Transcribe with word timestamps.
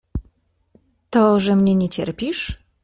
To, 1.11 1.39
że 1.39 1.55
mnie 1.55 1.75
nie 1.75 1.89
cierpisz? 1.89 2.59